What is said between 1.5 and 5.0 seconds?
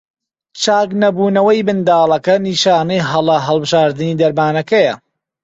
منداڵەکە نیشانەی هەڵە هەڵبژاردنی دەرمانەکەیە.